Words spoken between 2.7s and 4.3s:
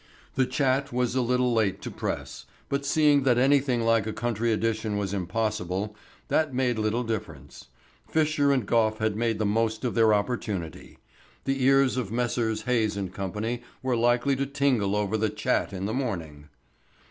seeing that anything like a